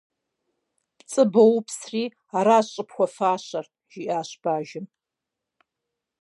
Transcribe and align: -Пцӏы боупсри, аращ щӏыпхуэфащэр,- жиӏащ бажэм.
-Пцӏы 0.99 1.23
боупсри, 1.33 2.03
аращ 2.37 2.67
щӏыпхуэфащэр,- 2.73 3.65
жиӏащ 3.91 4.29
бажэм. 4.41 4.85